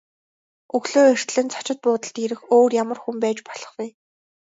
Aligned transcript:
Өглөө 0.75 1.05
эртлэн 1.15 1.47
зочид 1.53 1.79
буудалд 1.83 2.15
ирэх 2.23 2.41
өөр 2.55 2.71
ямар 2.83 2.99
хүн 3.01 3.17
байж 3.23 3.37
болох 3.47 3.71
вэ? 3.77 3.87